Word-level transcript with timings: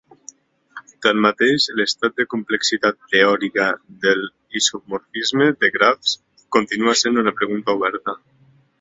Tanmateix, 1.05 1.67
l'estat 1.81 2.15
de 2.21 2.25
complexitat 2.35 2.97
teòrica 3.13 3.69
de 4.07 4.15
l'isomorfisme 4.23 5.53
de 5.63 5.73
grafs 5.79 6.19
continua 6.59 7.01
sent 7.05 7.25
una 7.25 7.39
pregunta 7.41 7.81
oberta. 7.81 8.23